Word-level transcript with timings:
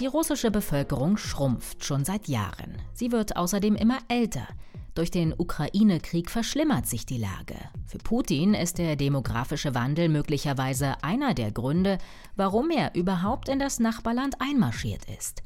Die 0.00 0.06
russische 0.06 0.50
Bevölkerung 0.50 1.16
schrumpft 1.16 1.84
schon 1.84 2.04
seit 2.04 2.26
Jahren. 2.26 2.78
Sie 2.94 3.12
wird 3.12 3.36
außerdem 3.36 3.76
immer 3.76 3.98
älter. 4.08 4.48
Durch 4.96 5.12
den 5.12 5.32
Ukraine-Krieg 5.32 6.30
verschlimmert 6.30 6.86
sich 6.86 7.06
die 7.06 7.18
Lage. 7.18 7.54
Für 7.86 7.98
Putin 7.98 8.54
ist 8.54 8.78
der 8.78 8.96
demografische 8.96 9.74
Wandel 9.74 10.08
möglicherweise 10.08 10.94
einer 11.02 11.32
der 11.32 11.52
Gründe, 11.52 11.98
warum 12.34 12.70
er 12.70 12.94
überhaupt 12.96 13.48
in 13.48 13.60
das 13.60 13.78
Nachbarland 13.78 14.40
einmarschiert 14.40 15.04
ist. 15.16 15.44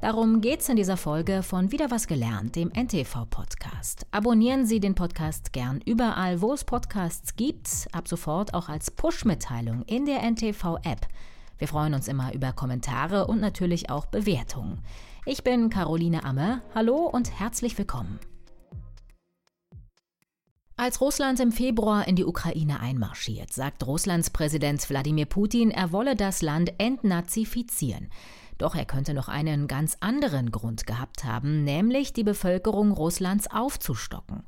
Darum 0.00 0.40
geht's 0.40 0.68
in 0.70 0.76
dieser 0.76 0.96
Folge 0.96 1.42
von 1.42 1.70
Wieder 1.70 1.90
was 1.90 2.06
gelernt, 2.06 2.56
dem 2.56 2.70
NTV-Podcast. 2.72 4.06
Abonnieren 4.10 4.66
Sie 4.66 4.80
den 4.80 4.94
Podcast 4.94 5.52
gern 5.52 5.80
überall, 5.84 6.40
wo 6.40 6.54
es 6.54 6.64
Podcasts 6.64 7.36
gibt, 7.36 7.68
ab 7.92 8.08
sofort 8.08 8.52
auch 8.54 8.68
als 8.68 8.90
Push-Mitteilung 8.90 9.82
in 9.82 10.06
der 10.06 10.22
NTV-App. 10.22 11.06
Wir 11.62 11.68
freuen 11.68 11.94
uns 11.94 12.08
immer 12.08 12.34
über 12.34 12.52
Kommentare 12.52 13.28
und 13.28 13.40
natürlich 13.40 13.88
auch 13.88 14.06
Bewertungen. 14.06 14.80
Ich 15.24 15.44
bin 15.44 15.70
Caroline 15.70 16.24
Amme. 16.24 16.60
Hallo 16.74 17.06
und 17.06 17.38
herzlich 17.38 17.78
willkommen. 17.78 18.18
Als 20.76 21.00
Russland 21.00 21.38
im 21.38 21.52
Februar 21.52 22.08
in 22.08 22.16
die 22.16 22.24
Ukraine 22.24 22.80
einmarschiert, 22.80 23.52
sagt 23.52 23.86
Russlands 23.86 24.30
Präsident 24.30 24.90
Wladimir 24.90 25.26
Putin, 25.26 25.70
er 25.70 25.92
wolle 25.92 26.16
das 26.16 26.42
Land 26.42 26.72
entnazifizieren. 26.78 28.08
Doch 28.58 28.74
er 28.74 28.84
könnte 28.84 29.14
noch 29.14 29.28
einen 29.28 29.68
ganz 29.68 29.96
anderen 30.00 30.50
Grund 30.50 30.84
gehabt 30.88 31.22
haben, 31.22 31.62
nämlich 31.62 32.12
die 32.12 32.24
Bevölkerung 32.24 32.90
Russlands 32.90 33.48
aufzustocken. 33.48 34.42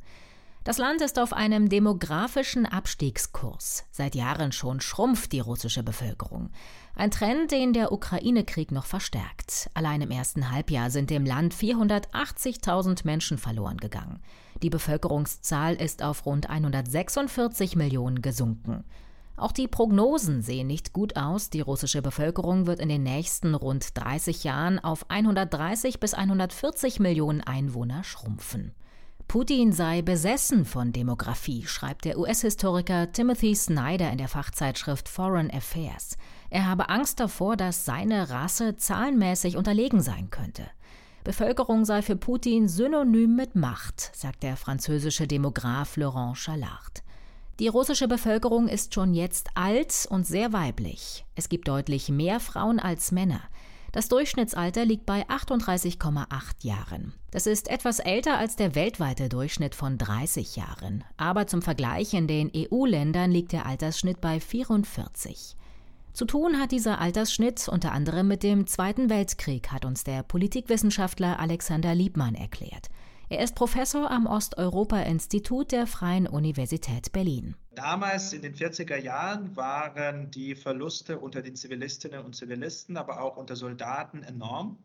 Das 0.65 0.79
Land 0.79 1.03
ist 1.03 1.19
auf 1.19 1.35
einem 1.35 1.69
demografischen 1.69 2.65
Abstiegskurs. 2.65 3.85
Seit 3.91 4.15
Jahren 4.15 4.51
schon 4.51 4.81
schrumpft 4.81 5.33
die 5.33 5.41
russische 5.41 5.83
Bevölkerung. 5.83 6.49
Ein 6.97 7.11
Trend, 7.11 7.51
den 7.51 7.75
der 7.75 7.93
Ukraine-Krieg 7.93 8.73
noch 8.73 8.87
verstärkt. 8.87 9.69
Allein 9.75 10.01
im 10.01 10.11
ersten 10.11 10.51
Halbjahr 10.51 10.89
sind 10.89 11.11
dem 11.11 11.27
Land 11.27 11.55
480.000 11.55 13.03
Menschen 13.05 13.37
verloren 13.37 13.77
gegangen. 13.77 14.21
Die 14.63 14.71
Bevölkerungszahl 14.71 15.75
ist 15.75 16.03
auf 16.03 16.25
rund 16.25 16.49
146 16.49 17.77
Millionen 17.77 18.23
gesunken. 18.23 18.85
Auch 19.37 19.53
die 19.53 19.69
Prognosen 19.69 20.41
sehen 20.41 20.69
nicht 20.69 20.95
gut 20.95 21.17
aus. 21.17 21.51
Die 21.51 21.61
russische 21.61 22.01
Bevölkerung 22.01 22.67
wird 22.67 22.81
in 22.81 22.89
den 22.89 23.03
nächsten 23.03 23.55
rund 23.55 23.99
30 23.99 24.45
Jahren 24.45 24.79
auf 24.79 25.11
130 25.11 26.01
bis 26.01 26.15
140 26.15 27.01
Millionen 27.01 27.43
Einwohner 27.43 28.03
schrumpfen. 28.03 28.73
Putin 29.35 29.73
sei 29.73 30.01
besessen 30.01 30.65
von 30.65 30.93
Demografie, 30.93 31.67
schreibt 31.67 32.05
der 32.05 32.21
US-Historiker 32.21 33.11
Timothy 33.11 33.57
Snyder 33.57 34.13
in 34.13 34.19
der 34.19 34.29
Fachzeitschrift 34.29 35.09
Foreign 35.09 35.51
Affairs. 35.51 36.17
Er 36.51 36.69
habe 36.69 36.89
Angst 36.89 37.19
davor, 37.19 37.57
dass 37.57 37.85
seine 37.85 38.31
Rasse 38.31 38.77
zahlenmäßig 38.77 39.57
unterlegen 39.57 40.01
sein 40.03 40.31
könnte. 40.31 40.63
Bevölkerung 41.25 41.85
sei 41.85 42.01
für 42.01 42.15
Putin 42.15 42.69
synonym 42.69 43.35
mit 43.35 43.57
Macht, 43.57 44.13
sagt 44.15 44.45
der 44.45 44.57
französische 44.57 45.27
Demograf 45.27 45.97
Laurent 45.97 46.37
Chalard. 46.37 47.03
Die 47.59 47.67
russische 47.67 48.07
Bevölkerung 48.07 48.69
ist 48.69 48.95
schon 48.95 49.15
jetzt 49.15 49.49
alt 49.57 50.07
und 50.11 50.29
sehr 50.29 50.53
weiblich. 50.53 51.25
Es 51.35 51.49
gibt 51.49 51.67
deutlich 51.67 52.09
mehr 52.09 52.39
Frauen 52.39 52.79
als 52.79 53.11
Männer. 53.11 53.41
Das 53.95 54.09
Durchschnittsalter 54.09 54.85
liegt 54.85 55.07
bei 55.07 55.25
38,8 55.29 56.27
Jahren. 56.63 57.13
Das 57.31 57.47
ist 57.47 57.69
etwas 57.69 58.01
älter 58.01 58.37
als 58.37 58.57
der 58.57 58.75
weltweite 58.75 59.29
Durchschnitt 59.29 59.77
von 59.77 59.99
30 59.99 60.57
Jahren. 60.57 61.05
Aber 61.17 61.47
zum 61.47 61.63
Vergleich 61.63 62.13
in 62.13 62.27
den 62.27 62.51
EU-Ländern 62.53 63.31
liegt 63.31 63.53
der 63.53 63.67
Altersschnitt 63.67 64.21
bei 64.21 64.41
44. 64.41 65.57
Zu 66.13 66.25
tun 66.25 66.59
hat 66.59 66.73
dieser 66.73 67.01
Altersschnitt 67.01 67.69
unter 67.69 67.93
anderem 67.93 68.27
mit 68.27 68.43
dem 68.43 68.67
Zweiten 68.67 69.11
Weltkrieg, 69.11 69.71
hat 69.71 69.85
uns 69.85 70.03
der 70.03 70.25
Politikwissenschaftler 70.25 71.39
Alexander 71.39 71.95
Liebmann 71.95 72.35
erklärt. 72.35 72.91
Er 73.35 73.43
ist 73.43 73.57
Professor 73.57 74.09
am 74.13 74.27
Osteuropa-Institut 74.27 75.73
der 75.73 75.89
Freien 75.89 76.29
Universität 76.29 77.11
Berlin. 77.11 77.57
Damals 77.75 78.33
in 78.33 78.43
den 78.43 78.55
40er 78.55 78.97
Jahren 78.97 79.57
waren 79.57 80.31
die 80.31 80.55
Verluste 80.55 81.19
unter 81.19 81.43
den 81.43 81.57
Zivilistinnen 81.57 82.25
und 82.25 82.37
Zivilisten, 82.37 82.97
aber 82.97 83.21
auch 83.21 83.37
unter 83.37 83.57
Soldaten 83.57 84.23
enorm, 84.23 84.79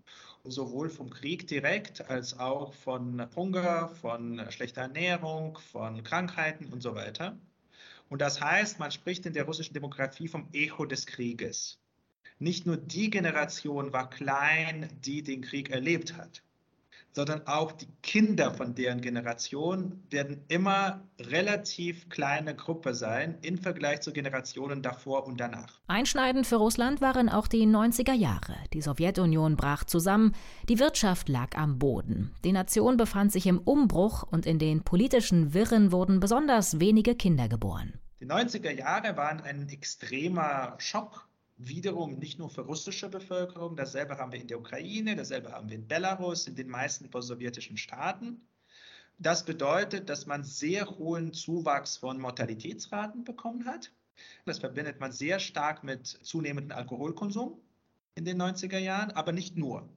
sowohl 0.43 0.89
vom 0.89 1.11
Krieg 1.11 1.45
direkt 1.45 2.09
als 2.09 2.39
auch 2.39 2.73
von 2.73 3.27
Hunger, 3.35 3.89
von 4.01 4.41
schlechter 4.49 4.81
Ernährung, 4.81 5.59
von 5.71 6.01
Krankheiten 6.01 6.73
und 6.73 6.81
so 6.81 6.95
weiter. 6.95 7.37
Und 8.09 8.19
das 8.19 8.41
heißt, 8.41 8.79
man 8.79 8.89
spricht 8.89 9.27
in 9.27 9.33
der 9.33 9.43
russischen 9.43 9.75
Demografie 9.75 10.27
vom 10.27 10.47
Echo 10.53 10.85
des 10.85 11.05
Krieges. 11.05 11.77
Nicht 12.39 12.65
nur 12.65 12.77
die 12.77 13.11
Generation 13.11 13.93
war 13.93 14.09
klein, 14.09 14.89
die 15.05 15.21
den 15.21 15.41
Krieg 15.41 15.69
erlebt 15.69 16.17
hat, 16.17 16.41
sondern 17.11 17.47
auch 17.47 17.71
die 17.71 17.87
Kinder 18.01 18.53
von 18.53 18.75
deren 18.75 19.01
Generation 19.01 20.03
werden 20.09 20.43
immer 20.47 21.01
relativ 21.19 22.09
kleine 22.09 22.55
Gruppe 22.55 22.93
sein 22.93 23.37
im 23.41 23.57
Vergleich 23.57 24.01
zu 24.01 24.13
Generationen 24.13 24.81
davor 24.81 25.25
und 25.25 25.39
danach. 25.39 25.79
Einschneidend 25.87 26.47
für 26.47 26.57
Russland 26.57 27.01
waren 27.01 27.29
auch 27.29 27.47
die 27.47 27.65
90er 27.65 28.13
Jahre. 28.13 28.55
Die 28.73 28.81
Sowjetunion 28.81 29.55
brach 29.55 29.83
zusammen, 29.83 30.33
die 30.67 30.79
Wirtschaft 30.79 31.29
lag 31.29 31.55
am 31.57 31.79
Boden. 31.79 32.33
Die 32.43 32.51
Nation 32.51 32.97
befand 32.97 33.31
sich 33.31 33.47
im 33.47 33.59
Umbruch 33.59 34.23
und 34.23 34.45
in 34.45 34.59
den 34.59 34.83
politischen 34.83 35.53
Wirren 35.53 35.91
wurden 35.91 36.19
besonders 36.19 36.79
wenige 36.79 37.15
Kinder 37.15 37.47
geboren. 37.47 37.99
Die 38.19 38.25
90er 38.25 38.71
Jahre 38.71 39.15
waren 39.15 39.39
ein 39.39 39.69
extremer 39.69 40.75
Schock 40.77 41.28
wiederum 41.59 42.17
nicht 42.17 42.39
nur 42.39 42.49
für 42.49 42.61
russische 42.61 43.09
Bevölkerung, 43.09 43.75
dasselbe 43.75 44.17
haben 44.17 44.31
wir 44.31 44.39
in 44.39 44.47
der 44.47 44.59
Ukraine, 44.59 45.15
dasselbe 45.15 45.51
haben 45.51 45.69
wir 45.69 45.75
in 45.75 45.87
Belarus, 45.87 46.47
in 46.47 46.55
den 46.55 46.69
meisten 46.69 47.09
postsowjetischen 47.09 47.77
Staaten. 47.77 48.41
Das 49.19 49.43
bedeutet, 49.43 50.09
dass 50.09 50.25
man 50.25 50.45
sehr 50.45 50.89
hohen 50.89 51.33
Zuwachs 51.33 51.97
von 51.97 52.19
Mortalitätsraten 52.19 53.25
bekommen 53.25 53.65
hat. 53.65 53.91
Das 54.45 54.59
verbindet 54.59 55.01
man 55.01 55.11
sehr 55.11 55.39
stark 55.39 55.83
mit 55.83 56.07
zunehmendem 56.07 56.77
Alkoholkonsum 56.77 57.59
in 58.15 58.23
den 58.23 58.41
90er 58.41 58.77
Jahren, 58.77 59.11
aber 59.11 59.33
nicht 59.33 59.57
nur. 59.57 59.89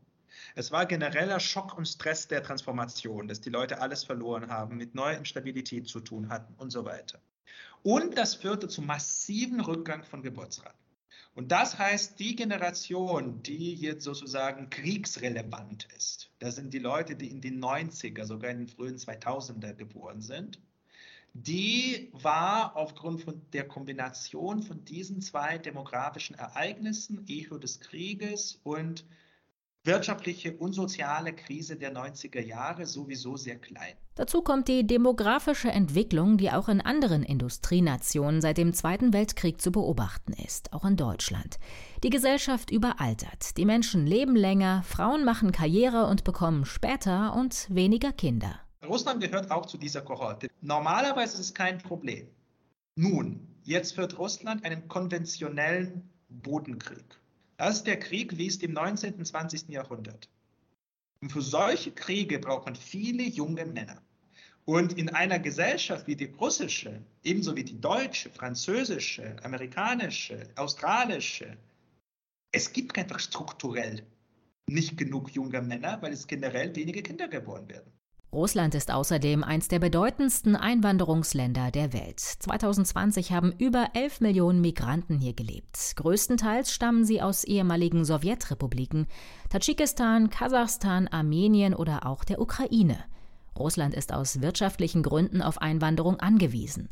Es 0.57 0.73
war 0.73 0.87
genereller 0.87 1.39
Schock 1.39 1.77
und 1.79 1.87
Stress 1.87 2.27
der 2.27 2.43
Transformation, 2.43 3.29
dass 3.29 3.41
die 3.41 3.51
Leute 3.51 3.81
alles 3.81 4.03
verloren 4.03 4.51
haben, 4.51 4.77
mit 4.77 4.97
neuer 4.97 5.19
Instabilität 5.19 5.87
zu 5.87 6.01
tun 6.01 6.29
hatten 6.29 6.55
und 6.55 6.71
so 6.71 6.85
weiter. 6.85 7.21
Und 7.85 8.19
das 8.19 8.35
führte 8.35 8.67
zu 8.67 8.83
massiven 8.83 9.61
Rückgang 9.61 10.03
von 10.05 10.23
Geburtsraten. 10.23 10.82
Und 11.35 11.51
das 11.51 11.79
heißt, 11.79 12.19
die 12.19 12.37
Generation, 12.37 13.43
die 13.43 13.75
jetzt 13.75 14.05
sozusagen 14.05 14.69
kriegsrelevant 14.69 15.89
ist, 15.97 16.31
das 16.39 16.57
sind 16.57 16.75
die 16.75 16.79
Leute, 16.79 17.17
die 17.17 17.31
in 17.31 17.41
den 17.41 17.63
90er, 17.63 18.27
sogar 18.27 18.51
in 18.51 18.59
den 18.59 18.69
frühen 18.69 18.97
2000er 18.99 19.73
geboren 19.73 20.21
sind, 20.21 20.61
die 21.35 22.11
war 22.13 22.77
aufgrund 22.77 23.23
von 23.23 23.41
der 23.53 23.67
Kombination 23.67 24.63
von 24.63 24.85
diesen 24.85 25.23
zwei 25.23 25.57
demografischen 25.57 26.37
Ereignissen, 26.37 27.27
Echo 27.27 27.57
des 27.57 27.81
Krieges 27.81 28.61
und 28.65 29.07
wirtschaftliche 29.85 30.57
und 30.57 30.73
soziale 30.73 31.33
Krise 31.33 31.77
der 31.77 31.93
90er 31.93 32.41
Jahre 32.41 32.87
sowieso 32.87 33.37
sehr 33.37 33.57
klein. 33.57 33.95
Dazu 34.15 34.43
kommt 34.43 34.69
die 34.69 34.87
demografische 34.87 35.71
Entwicklung, 35.71 36.37
die 36.37 36.51
auch 36.51 36.69
in 36.69 36.81
anderen 36.81 37.23
Industrienationen 37.23 38.41
seit 38.41 38.59
dem 38.59 38.75
Zweiten 38.75 39.13
Weltkrieg 39.13 39.61
zu 39.61 39.73
beobachten 39.73 40.35
ist, 40.35 40.73
auch 40.73 40.85
in 40.85 40.97
Deutschland. 40.97 41.59
Die 42.05 42.11
Gesellschaft 42.11 42.71
überaltert, 42.71 43.57
die 43.57 43.65
Menschen 43.65 44.07
leben 44.07 44.37
länger, 44.37 44.83
Frauen 44.85 45.25
machen 45.25 45.51
Karriere 45.51 46.07
und 46.07 46.25
bekommen 46.25 46.65
später 46.65 47.35
und 47.35 47.67
weniger 47.75 48.13
Kinder. 48.13 48.61
Russland 48.87 49.21
gehört 49.21 49.51
auch 49.51 49.67
zu 49.67 49.79
dieser 49.79 50.03
Kohorte. 50.03 50.49
Normalerweise 50.61 51.35
ist 51.35 51.41
es 51.41 51.55
kein 51.55 51.79
Problem. 51.79 52.29
Nun, 52.97 53.49
jetzt 53.63 53.95
führt 53.95 54.19
Russland 54.19 54.65
einen 54.65 54.89
konventionellen 54.89 56.11
Bodenkrieg. 56.29 57.22
Das 57.57 57.77
ist 57.77 57.87
der 57.87 57.99
Krieg 57.99 58.37
wie 58.39 58.47
es 58.47 58.57
im 58.57 58.73
19. 58.73 59.15
und 59.15 59.25
20. 59.25 59.69
Jahrhundert. 59.69 60.29
Und 61.21 61.31
für 61.31 61.43
solche 61.43 61.93
Kriege 61.93 62.39
braucht 62.39 62.67
man 62.67 62.75
viele 62.75 63.23
junge 63.23 63.65
Männer. 63.65 64.03
Und 64.65 64.97
in 64.99 65.09
einer 65.09 65.39
Gesellschaft 65.39 66.07
wie 66.07 66.17
die 66.17 66.27
russische, 66.27 67.03
ebenso 67.25 67.57
wie 67.57 67.65
die 67.65 67.81
deutsche, 67.81 68.31
französische, 68.31 69.37
amerikanische, 69.43 70.49
australische, 70.57 71.57
es 72.53 72.73
gibt 72.73 72.97
einfach 72.99 73.19
strukturell 73.19 74.07
nicht 74.69 74.97
genug 74.97 75.31
junge 75.31 75.61
Männer, 75.63 76.01
weil 76.01 76.13
es 76.13 76.27
generell 76.27 76.75
wenige 76.77 77.03
Kinder 77.03 77.29
geboren 77.29 77.69
werden. 77.69 77.93
Russland 78.35 78.75
ist 78.75 78.91
außerdem 78.91 79.45
eins 79.45 79.69
der 79.69 79.79
bedeutendsten 79.79 80.57
Einwanderungsländer 80.57 81.71
der 81.71 81.93
Welt. 81.93 82.19
2020 82.19 83.31
haben 83.31 83.53
über 83.53 83.91
11 83.93 84.23
Millionen 84.23 84.63
Migranten 84.63 85.19
hier 85.19 85.35
gelebt. 85.35 85.77
Größtenteils 85.97 86.73
stammen 86.73 87.05
sie 87.05 87.21
aus 87.21 87.45
ehemaligen 87.45 88.07
Sowjetrepubliken, 88.07 89.07
Tadschikistan, 89.51 90.31
Kasachstan, 90.31 91.09
Armenien 91.09 91.75
oder 91.75 92.07
auch 92.07 92.25
der 92.25 92.41
Ukraine. 92.41 93.05
Russland 93.59 93.93
ist 93.93 94.15
aus 94.15 94.41
wirtschaftlichen 94.41 95.03
Gründen 95.03 95.43
auf 95.43 95.61
Einwanderung 95.61 96.19
angewiesen. 96.19 96.89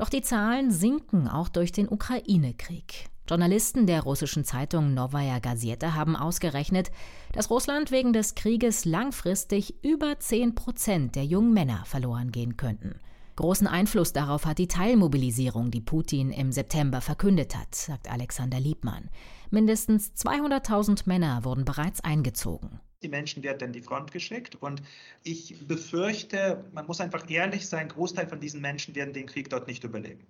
Doch 0.00 0.08
die 0.08 0.22
Zahlen 0.22 0.70
sinken 0.70 1.28
auch 1.28 1.50
durch 1.50 1.72
den 1.72 1.86
Ukraine-Krieg. 1.86 3.10
Journalisten 3.28 3.86
der 3.86 4.00
russischen 4.00 4.46
Zeitung 4.46 4.94
Novaya 4.94 5.40
Gazeta 5.40 5.92
haben 5.92 6.16
ausgerechnet, 6.16 6.90
dass 7.32 7.50
Russland 7.50 7.90
wegen 7.90 8.14
des 8.14 8.34
Krieges 8.34 8.86
langfristig 8.86 9.84
über 9.84 10.18
10 10.18 10.54
Prozent 10.54 11.16
der 11.16 11.26
jungen 11.26 11.52
Männer 11.52 11.84
verloren 11.84 12.32
gehen 12.32 12.56
könnten. 12.56 12.94
Großen 13.36 13.66
Einfluss 13.66 14.14
darauf 14.14 14.46
hat 14.46 14.56
die 14.56 14.68
Teilmobilisierung, 14.68 15.70
die 15.70 15.82
Putin 15.82 16.30
im 16.30 16.50
September 16.50 17.02
verkündet 17.02 17.54
hat, 17.54 17.74
sagt 17.74 18.10
Alexander 18.10 18.58
Liebmann. 18.58 19.10
Mindestens 19.50 20.12
200.000 20.16 21.02
Männer 21.04 21.44
wurden 21.44 21.66
bereits 21.66 22.02
eingezogen. 22.02 22.80
Die 23.02 23.08
Menschen 23.08 23.42
werden 23.42 23.68
an 23.68 23.72
die 23.72 23.80
Front 23.80 24.12
geschickt 24.12 24.56
und 24.56 24.82
ich 25.22 25.66
befürchte, 25.66 26.64
man 26.72 26.86
muss 26.86 27.00
einfach 27.00 27.28
ehrlich 27.30 27.66
sein, 27.66 27.80
ein 27.80 27.88
Großteil 27.88 28.26
von 28.26 28.40
diesen 28.40 28.60
Menschen 28.60 28.94
werden 28.94 29.14
den 29.14 29.26
Krieg 29.26 29.48
dort 29.48 29.66
nicht 29.66 29.84
überleben. 29.84 30.26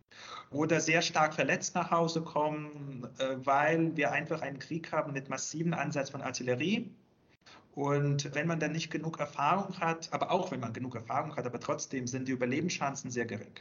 Oder 0.50 0.80
sehr 0.80 1.02
stark 1.02 1.34
verletzt 1.34 1.74
nach 1.74 1.90
Hause 1.90 2.22
kommen, 2.22 3.08
äh, 3.18 3.36
weil 3.44 3.96
wir 3.96 4.12
einfach 4.12 4.42
einen 4.42 4.60
Krieg 4.60 4.92
haben 4.92 5.12
mit 5.12 5.28
massivem 5.28 5.74
Einsatz 5.74 6.10
von 6.10 6.22
Artillerie. 6.22 6.90
Und 7.74 8.34
wenn 8.34 8.46
man 8.46 8.60
dann 8.60 8.72
nicht 8.72 8.90
genug 8.90 9.18
Erfahrung 9.18 9.78
hat, 9.80 10.12
aber 10.12 10.30
auch 10.30 10.50
wenn 10.52 10.60
man 10.60 10.72
genug 10.72 10.94
Erfahrung 10.94 11.34
hat, 11.36 11.46
aber 11.46 11.60
trotzdem 11.60 12.06
sind 12.06 12.28
die 12.28 12.32
Überlebenschancen 12.32 13.10
sehr 13.10 13.26
gering. 13.26 13.54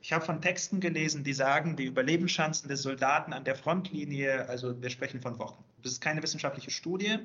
Ich 0.00 0.12
habe 0.12 0.24
von 0.24 0.40
Texten 0.40 0.80
gelesen, 0.80 1.24
die 1.24 1.32
sagen, 1.32 1.76
die 1.76 1.84
Überlebenschancen 1.84 2.68
des 2.68 2.82
Soldaten 2.82 3.32
an 3.32 3.44
der 3.44 3.56
Frontlinie, 3.56 4.48
also 4.48 4.80
wir 4.80 4.90
sprechen 4.90 5.20
von 5.20 5.38
Wochen. 5.38 5.64
Das 5.82 5.92
ist 5.92 6.00
keine 6.00 6.22
wissenschaftliche 6.22 6.70
Studie, 6.70 7.18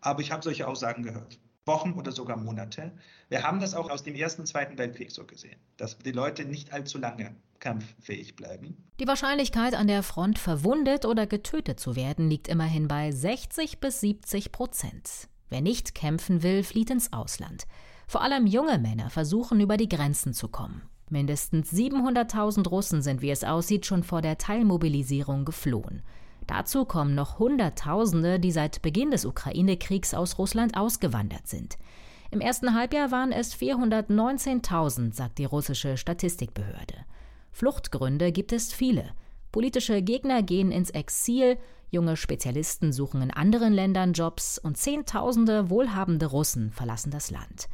aber 0.00 0.20
ich 0.20 0.32
habe 0.32 0.42
solche 0.42 0.66
Aussagen 0.66 1.02
gehört. 1.02 1.38
Wochen 1.66 1.94
oder 1.94 2.12
sogar 2.12 2.36
Monate. 2.36 2.92
Wir 3.28 3.42
haben 3.42 3.58
das 3.58 3.74
auch 3.74 3.90
aus 3.90 4.04
dem 4.04 4.14
Ersten 4.14 4.42
und 4.42 4.46
Zweiten 4.46 4.78
Weltkrieg 4.78 5.10
so 5.10 5.24
gesehen, 5.24 5.58
dass 5.76 5.98
die 5.98 6.12
Leute 6.12 6.44
nicht 6.44 6.72
allzu 6.72 6.98
lange 6.98 7.34
kampffähig 7.58 8.36
bleiben. 8.36 8.76
Die 9.00 9.08
Wahrscheinlichkeit, 9.08 9.74
an 9.74 9.88
der 9.88 10.02
Front 10.02 10.38
verwundet 10.38 11.04
oder 11.04 11.26
getötet 11.26 11.80
zu 11.80 11.96
werden, 11.96 12.30
liegt 12.30 12.48
immerhin 12.48 12.86
bei 12.86 13.10
60 13.10 13.80
bis 13.80 14.00
70 14.00 14.52
Prozent. 14.52 15.28
Wer 15.48 15.60
nicht 15.60 15.94
kämpfen 15.94 16.42
will, 16.42 16.62
flieht 16.62 16.90
ins 16.90 17.12
Ausland. 17.12 17.66
Vor 18.06 18.22
allem 18.22 18.46
junge 18.46 18.78
Männer 18.78 19.10
versuchen, 19.10 19.60
über 19.60 19.76
die 19.76 19.88
Grenzen 19.88 20.32
zu 20.32 20.48
kommen. 20.48 20.82
Mindestens 21.08 21.72
700.000 21.72 22.68
Russen 22.68 23.02
sind, 23.02 23.22
wie 23.22 23.30
es 23.30 23.44
aussieht, 23.44 23.86
schon 23.86 24.02
vor 24.02 24.22
der 24.22 24.38
Teilmobilisierung 24.38 25.44
geflohen. 25.44 26.02
Dazu 26.46 26.84
kommen 26.84 27.14
noch 27.14 27.38
Hunderttausende, 27.38 28.38
die 28.38 28.52
seit 28.52 28.82
Beginn 28.82 29.10
des 29.10 29.24
Ukraine-Kriegs 29.24 30.14
aus 30.14 30.38
Russland 30.38 30.76
ausgewandert 30.76 31.48
sind. 31.48 31.76
Im 32.30 32.40
ersten 32.40 32.74
Halbjahr 32.74 33.10
waren 33.10 33.32
es 33.32 33.54
419.000, 33.56 35.14
sagt 35.14 35.38
die 35.38 35.44
russische 35.44 35.96
Statistikbehörde. 35.96 36.94
Fluchtgründe 37.52 38.32
gibt 38.32 38.52
es 38.52 38.72
viele. 38.72 39.12
Politische 39.52 40.02
Gegner 40.02 40.42
gehen 40.42 40.70
ins 40.70 40.90
Exil, 40.90 41.56
junge 41.90 42.16
Spezialisten 42.16 42.92
suchen 42.92 43.22
in 43.22 43.30
anderen 43.30 43.72
Ländern 43.72 44.12
Jobs 44.12 44.58
und 44.58 44.76
Zehntausende 44.76 45.70
wohlhabende 45.70 46.26
Russen 46.26 46.70
verlassen 46.70 47.10
das 47.10 47.30
Land. 47.30 47.68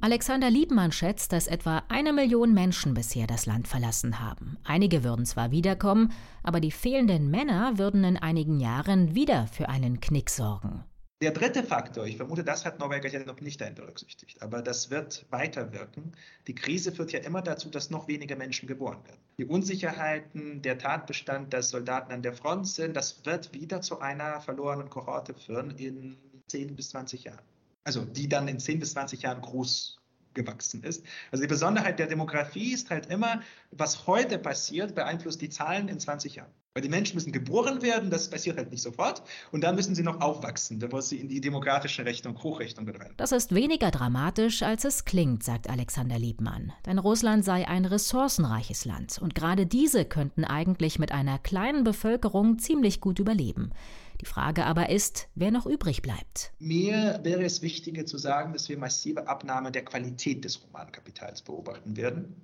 Alexander 0.00 0.48
Liebmann 0.48 0.92
schätzt, 0.92 1.32
dass 1.32 1.48
etwa 1.48 1.82
eine 1.88 2.12
Million 2.12 2.54
Menschen 2.54 2.94
bisher 2.94 3.26
das 3.26 3.46
Land 3.46 3.66
verlassen 3.66 4.20
haben. 4.20 4.56
Einige 4.62 5.02
würden 5.02 5.26
zwar 5.26 5.50
wiederkommen, 5.50 6.12
aber 6.44 6.60
die 6.60 6.70
fehlenden 6.70 7.32
Männer 7.32 7.78
würden 7.78 8.04
in 8.04 8.16
einigen 8.16 8.60
Jahren 8.60 9.16
wieder 9.16 9.48
für 9.48 9.68
einen 9.68 9.98
Knick 9.98 10.30
sorgen. 10.30 10.84
Der 11.20 11.32
dritte 11.32 11.64
Faktor, 11.64 12.06
ich 12.06 12.16
vermute, 12.16 12.44
das 12.44 12.64
hat 12.64 12.78
Norweger 12.78 13.08
ja 13.08 13.24
noch 13.24 13.40
nicht 13.40 13.58
berücksichtigt, 13.74 14.40
aber 14.40 14.62
das 14.62 14.88
wird 14.88 15.26
weiterwirken. 15.30 16.12
Die 16.46 16.54
Krise 16.54 16.92
führt 16.92 17.10
ja 17.10 17.18
immer 17.18 17.42
dazu, 17.42 17.68
dass 17.68 17.90
noch 17.90 18.06
weniger 18.06 18.36
Menschen 18.36 18.68
geboren 18.68 19.02
werden. 19.04 19.18
Die 19.36 19.46
Unsicherheiten, 19.46 20.62
der 20.62 20.78
Tatbestand, 20.78 21.52
dass 21.52 21.70
Soldaten 21.70 22.12
an 22.12 22.22
der 22.22 22.34
Front 22.34 22.68
sind, 22.68 22.96
das 22.96 23.26
wird 23.26 23.52
wieder 23.52 23.80
zu 23.80 23.98
einer 23.98 24.40
verlorenen 24.40 24.90
Kohorte 24.90 25.34
führen 25.34 25.72
in 25.72 26.16
10 26.46 26.76
bis 26.76 26.90
20 26.90 27.24
Jahren 27.24 27.42
also 27.88 28.04
die 28.04 28.28
dann 28.28 28.46
in 28.48 28.60
10 28.60 28.78
bis 28.78 28.92
20 28.92 29.22
Jahren 29.22 29.40
groß 29.40 29.98
gewachsen 30.34 30.82
ist. 30.84 31.04
Also 31.32 31.42
die 31.42 31.48
Besonderheit 31.48 31.98
der 31.98 32.06
Demografie 32.06 32.72
ist 32.72 32.90
halt 32.90 33.06
immer, 33.06 33.40
was 33.72 34.06
heute 34.06 34.38
passiert, 34.38 34.94
beeinflusst 34.94 35.40
die 35.40 35.48
Zahlen 35.48 35.88
in 35.88 35.98
20 35.98 36.36
Jahren. 36.36 36.50
Weil 36.74 36.82
die 36.82 36.90
Menschen 36.90 37.16
müssen 37.16 37.32
geboren 37.32 37.82
werden, 37.82 38.10
das 38.10 38.30
passiert 38.30 38.58
halt 38.58 38.70
nicht 38.70 38.82
sofort. 38.82 39.22
Und 39.50 39.64
dann 39.64 39.74
müssen 39.74 39.94
sie 39.94 40.02
noch 40.02 40.20
aufwachsen, 40.20 40.78
muss 40.92 41.08
sie 41.08 41.18
in 41.18 41.28
die 41.28 41.40
demografische 41.40 42.04
Rechnung, 42.04 42.40
Hochrechnung 42.40 42.84
mit 42.84 43.00
rein. 43.00 43.14
Das 43.16 43.32
ist 43.32 43.54
weniger 43.54 43.90
dramatisch, 43.90 44.62
als 44.62 44.84
es 44.84 45.04
klingt, 45.04 45.42
sagt 45.42 45.68
Alexander 45.68 46.18
Liebmann. 46.18 46.72
Denn 46.86 46.98
Russland 46.98 47.44
sei 47.44 47.66
ein 47.66 47.86
ressourcenreiches 47.86 48.84
Land. 48.84 49.18
Und 49.18 49.34
gerade 49.34 49.66
diese 49.66 50.04
könnten 50.04 50.44
eigentlich 50.44 50.98
mit 50.98 51.10
einer 51.10 51.38
kleinen 51.38 51.82
Bevölkerung 51.82 52.58
ziemlich 52.58 53.00
gut 53.00 53.18
überleben. 53.18 53.72
Die 54.20 54.26
Frage 54.26 54.64
aber 54.64 54.88
ist, 54.88 55.28
wer 55.34 55.50
noch 55.50 55.66
übrig 55.66 56.02
bleibt. 56.02 56.52
Mir 56.58 57.20
wäre 57.22 57.44
es 57.44 57.62
wichtiger 57.62 58.04
zu 58.04 58.18
sagen, 58.18 58.52
dass 58.52 58.68
wir 58.68 58.78
massive 58.78 59.28
Abnahme 59.28 59.70
der 59.70 59.84
Qualität 59.84 60.44
des 60.44 60.60
Humankapitals 60.62 61.42
beobachten 61.42 61.96
werden. 61.96 62.34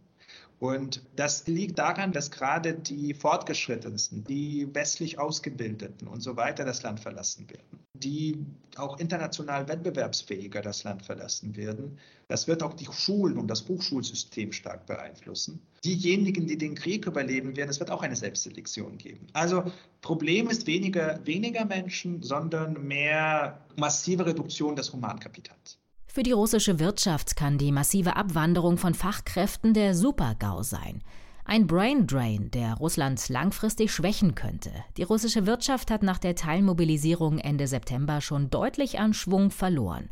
Und 0.61 1.03
das 1.17 1.47
liegt 1.47 1.79
daran, 1.79 2.13
dass 2.13 2.31
gerade 2.31 2.75
die 2.75 3.13
Fortgeschrittensten, 3.13 4.25
die 4.25 4.73
westlich 4.73 5.19
Ausgebildeten 5.19 6.09
und 6.09 6.21
so 6.21 6.37
weiter 6.37 6.65
das 6.65 6.83
Land 6.83 7.01
verlassen 7.01 7.51
werden, 7.51 7.81
die 7.95 8.47
auch 8.77 8.99
international 8.99 9.69
wettbewerbsfähiger 9.69 10.63
das 10.63 10.85
Land 10.85 11.05
verlassen 11.05 11.57
werden. 11.57 11.99
Das 12.29 12.49
wird 12.49 12.63
auch 12.63 12.73
die 12.73 12.87
Schulen 12.91 13.37
und 13.37 13.49
das 13.49 13.69
Hochschulsystem 13.69 14.53
stark 14.53 14.87
beeinflussen. 14.87 15.61
Diejenigen, 15.85 16.47
die 16.47 16.57
den 16.57 16.77
Krieg 16.77 17.05
überleben 17.05 17.57
werden, 17.57 17.69
es 17.69 17.81
wird 17.81 17.91
auch 17.91 18.03
eine 18.03 18.17
Selbstselektion 18.17 18.97
geben. 18.97 19.27
Also 19.33 19.65
Problem 20.05 20.51
ist 20.51 20.67
weniger, 20.67 21.19
weniger 21.25 21.65
Menschen, 21.65 22.23
sondern 22.23 22.87
mehr 22.87 23.65
massive 23.77 24.27
Reduktion 24.27 24.77
des 24.77 24.93
Humankapitals. 24.93 25.79
Für 26.07 26.23
die 26.23 26.33
russische 26.33 26.79
Wirtschaft 26.79 27.37
kann 27.37 27.57
die 27.57 27.73
massive 27.73 28.15
Abwanderung 28.15 28.77
von 28.77 28.93
Fachkräften 28.93 29.73
der 29.73 29.95
Super-GAU 29.95 30.63
sein. 30.63 31.03
Ein 31.47 31.67
Brain 31.67 32.07
Drain, 32.07 32.51
der 32.51 32.75
Russland 32.75 33.27
langfristig 33.31 33.93
schwächen 33.93 34.35
könnte. 34.35 34.73
Die 34.99 35.05
russische 35.05 35.47
Wirtschaft 35.47 35.91
hat 35.91 36.03
nach 36.03 36.19
der 36.19 36.35
Teilmobilisierung 36.35 37.39
Ende 37.39 37.67
September 37.67 38.21
schon 38.21 38.51
deutlich 38.51 38.99
an 39.01 39.15
Schwung 39.15 39.51
verloren. 39.51 40.11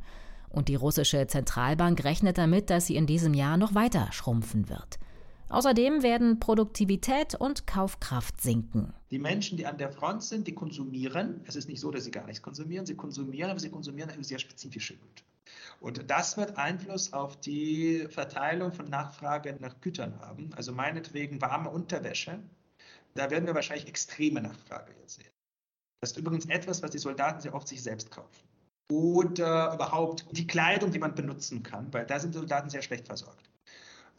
Und 0.48 0.68
die 0.68 0.74
russische 0.74 1.26
Zentralbank 1.26 2.02
rechnet 2.02 2.38
damit, 2.38 2.70
dass 2.70 2.86
sie 2.86 2.96
in 2.96 3.06
diesem 3.06 3.34
Jahr 3.34 3.58
noch 3.58 3.74
weiter 3.74 4.08
schrumpfen 4.10 4.70
wird. 4.70 4.98
Außerdem 5.52 6.02
werden 6.02 6.40
Produktivität 6.40 7.34
und 7.34 7.66
Kaufkraft 7.66 8.40
sinken. 8.40 8.94
Die 9.10 9.18
Menschen, 9.18 9.58
die 9.58 9.66
an 9.66 9.76
der 9.76 9.92
Front 9.92 10.22
sind, 10.22 10.46
die 10.46 10.54
konsumieren. 10.54 11.42
Es 11.46 11.56
ist 11.56 11.68
nicht 11.68 11.78
so, 11.78 11.90
dass 11.90 12.04
sie 12.04 12.10
gar 12.10 12.24
nichts 12.24 12.40
konsumieren. 12.40 12.86
Sie 12.86 12.96
konsumieren, 12.96 13.50
aber 13.50 13.60
sie 13.60 13.68
konsumieren 13.68 14.08
eine 14.08 14.24
sehr 14.24 14.38
spezifische 14.38 14.94
Güter. 14.94 15.24
Und 15.80 16.10
das 16.10 16.38
wird 16.38 16.56
Einfluss 16.56 17.12
auf 17.12 17.38
die 17.38 18.06
Verteilung 18.08 18.72
von 18.72 18.86
Nachfrage 18.86 19.54
nach 19.60 19.78
Gütern 19.82 20.18
haben. 20.20 20.54
Also 20.56 20.72
meinetwegen 20.72 21.42
warme 21.42 21.68
Unterwäsche. 21.68 22.38
Da 23.14 23.30
werden 23.30 23.46
wir 23.46 23.54
wahrscheinlich 23.54 23.86
extreme 23.86 24.40
Nachfrage 24.40 24.94
jetzt 25.02 25.16
sehen. 25.16 25.30
Das 26.00 26.12
ist 26.12 26.16
übrigens 26.16 26.46
etwas, 26.46 26.82
was 26.82 26.92
die 26.92 26.98
Soldaten 26.98 27.42
sehr 27.42 27.54
oft 27.54 27.68
sich 27.68 27.82
selbst 27.82 28.10
kaufen. 28.10 28.48
Oder 28.90 29.74
überhaupt 29.74 30.26
die 30.32 30.46
Kleidung, 30.46 30.92
die 30.92 30.98
man 30.98 31.14
benutzen 31.14 31.62
kann, 31.62 31.92
weil 31.92 32.06
da 32.06 32.18
sind 32.18 32.34
die 32.34 32.38
Soldaten 32.38 32.70
sehr 32.70 32.82
schlecht 32.82 33.06
versorgt. 33.06 33.51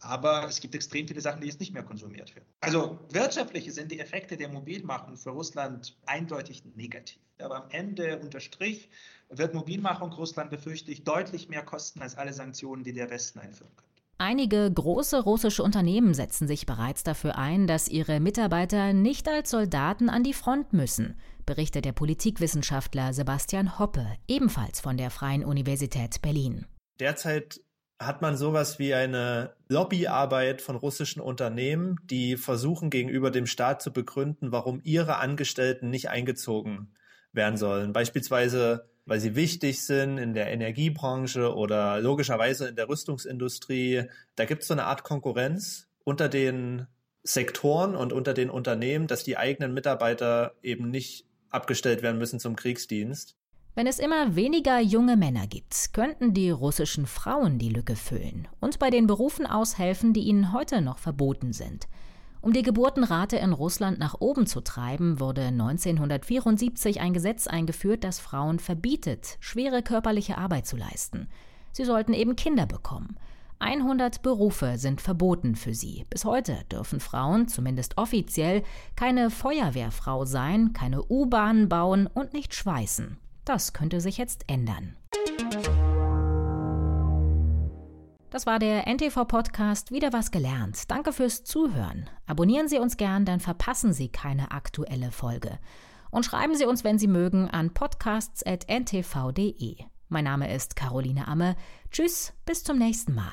Aber 0.03 0.47
es 0.47 0.59
gibt 0.59 0.75
extrem 0.75 1.07
viele 1.07 1.21
Sachen, 1.21 1.41
die 1.41 1.47
jetzt 1.47 1.59
nicht 1.59 1.73
mehr 1.73 1.83
konsumiert 1.83 2.35
werden. 2.35 2.45
Also 2.61 2.99
wirtschaftlich 3.09 3.73
sind 3.73 3.91
die 3.91 3.99
Effekte 3.99 4.35
der 4.35 4.49
Mobilmachung 4.49 5.15
für 5.15 5.29
Russland 5.29 5.97
eindeutig 6.05 6.63
negativ. 6.75 7.19
Aber 7.39 7.63
am 7.63 7.69
Ende 7.71 8.19
unterstrich 8.19 8.89
wird 9.29 9.53
Mobilmachung 9.53 10.11
Russland, 10.13 10.49
befürchte 10.49 10.91
ich, 10.91 11.03
deutlich 11.03 11.49
mehr 11.49 11.63
kosten 11.63 12.01
als 12.01 12.15
alle 12.15 12.33
Sanktionen, 12.33 12.83
die 12.83 12.93
der 12.93 13.09
Westen 13.09 13.39
einführen 13.39 13.71
könnte. 13.75 13.93
Einige 14.17 14.71
große 14.71 15.23
russische 15.23 15.63
Unternehmen 15.63 16.13
setzen 16.13 16.47
sich 16.47 16.65
bereits 16.65 17.03
dafür 17.03 17.37
ein, 17.37 17.65
dass 17.67 17.87
ihre 17.87 18.19
Mitarbeiter 18.19 18.93
nicht 18.93 19.27
als 19.27 19.49
Soldaten 19.49 20.09
an 20.09 20.23
die 20.23 20.33
Front 20.33 20.71
müssen, 20.71 21.15
berichtet 21.45 21.85
der 21.85 21.91
Politikwissenschaftler 21.93 23.13
Sebastian 23.13 23.79
Hoppe, 23.79 24.05
ebenfalls 24.27 24.79
von 24.79 24.97
der 24.97 25.09
Freien 25.09 25.43
Universität 25.43 26.21
Berlin. 26.21 26.65
Derzeit 26.99 27.59
hat 28.05 28.21
man 28.21 28.37
sowas 28.37 28.79
wie 28.79 28.93
eine 28.93 29.53
Lobbyarbeit 29.67 30.61
von 30.61 30.75
russischen 30.75 31.21
Unternehmen, 31.21 31.97
die 32.03 32.37
versuchen 32.37 32.89
gegenüber 32.89 33.31
dem 33.31 33.45
Staat 33.45 33.81
zu 33.81 33.91
begründen, 33.91 34.51
warum 34.51 34.81
ihre 34.83 35.17
Angestellten 35.17 35.89
nicht 35.89 36.09
eingezogen 36.09 36.93
werden 37.31 37.57
sollen. 37.57 37.93
Beispielsweise, 37.93 38.89
weil 39.05 39.19
sie 39.19 39.35
wichtig 39.35 39.83
sind 39.83 40.17
in 40.17 40.33
der 40.33 40.51
Energiebranche 40.51 41.53
oder 41.53 41.99
logischerweise 41.99 42.67
in 42.67 42.75
der 42.75 42.89
Rüstungsindustrie. 42.89 44.03
Da 44.35 44.45
gibt 44.45 44.61
es 44.61 44.67
so 44.67 44.73
eine 44.73 44.85
Art 44.85 45.03
Konkurrenz 45.03 45.87
unter 46.03 46.29
den 46.29 46.87
Sektoren 47.23 47.95
und 47.95 48.13
unter 48.13 48.33
den 48.33 48.49
Unternehmen, 48.49 49.07
dass 49.07 49.23
die 49.23 49.37
eigenen 49.37 49.73
Mitarbeiter 49.73 50.55
eben 50.61 50.89
nicht 50.89 51.25
abgestellt 51.49 52.01
werden 52.01 52.17
müssen 52.17 52.39
zum 52.39 52.55
Kriegsdienst. 52.55 53.37
Wenn 53.75 53.87
es 53.87 53.97
immer 53.97 54.35
weniger 54.35 54.79
junge 54.79 55.17
Männer 55.17 55.47
gibt, 55.47 55.93
könnten 55.93 56.35
die 56.35 56.51
russischen 56.51 57.07
Frauen 57.07 57.57
die 57.57 57.69
Lücke 57.69 57.95
füllen 57.95 58.47
und 58.59 58.77
bei 58.77 58.91
den 58.91 59.07
Berufen 59.07 59.47
aushelfen, 59.47 60.13
die 60.13 60.21
ihnen 60.21 60.53
heute 60.53 60.81
noch 60.81 60.99
verboten 60.99 61.53
sind. 61.53 61.87
Um 62.41 62.53
die 62.53 62.61
Geburtenrate 62.61 63.37
in 63.37 63.51
Russland 63.51 63.97
nach 63.97 64.15
oben 64.19 64.45
zu 64.45 64.61
treiben, 64.61 65.19
wurde 65.19 65.45
1974 65.45 67.01
ein 67.01 67.13
Gesetz 67.13 67.47
eingeführt, 67.47 68.03
das 68.03 68.19
Frauen 68.19 68.59
verbietet, 68.59 69.37
schwere 69.39 69.81
körperliche 69.81 70.37
Arbeit 70.37 70.67
zu 70.67 70.77
leisten. 70.77 71.27
Sie 71.71 71.85
sollten 71.85 72.13
eben 72.13 72.35
Kinder 72.35 72.67
bekommen. 72.67 73.17
100 73.57 74.21
Berufe 74.21 74.77
sind 74.77 75.01
verboten 75.01 75.55
für 75.55 75.73
sie. 75.73 76.05
Bis 76.11 76.25
heute 76.25 76.59
dürfen 76.71 76.99
Frauen, 76.99 77.47
zumindest 77.47 77.97
offiziell, 77.97 78.61
keine 78.95 79.31
Feuerwehrfrau 79.31 80.25
sein, 80.25 80.73
keine 80.73 81.01
U-Bahnen 81.01 81.69
bauen 81.69 82.05
und 82.05 82.33
nicht 82.33 82.53
schweißen. 82.53 83.17
Das 83.45 83.73
könnte 83.73 84.01
sich 84.01 84.17
jetzt 84.17 84.45
ändern. 84.47 84.97
Das 88.29 88.45
war 88.47 88.57
der 88.57 88.87
NTV-Podcast 88.87 89.91
Wieder 89.91 90.11
was 90.11 90.31
gelernt. 90.31 90.89
Danke 90.89 91.13
fürs 91.13 91.43
Zuhören. 91.43 92.09
Abonnieren 92.25 92.67
Sie 92.67 92.79
uns 92.79 92.97
gern, 92.97 93.25
dann 93.25 93.39
verpassen 93.39 93.93
Sie 93.93 94.09
keine 94.09 94.49
aktuelle 94.51 95.11
Folge. 95.11 95.59
Und 96.09 96.25
schreiben 96.25 96.55
Sie 96.55 96.65
uns, 96.65 96.83
wenn 96.83 96.97
Sie 96.97 97.05
mögen, 97.07 97.47
an 97.49 97.75
podcasts.ntv.de. 97.75 99.75
Mein 100.09 100.23
Name 100.23 100.51
ist 100.53 100.75
Caroline 100.75 101.27
Amme. 101.27 101.55
Tschüss, 101.91 102.33
bis 102.45 102.63
zum 102.63 102.79
nächsten 102.79 103.13
Mal. 103.13 103.31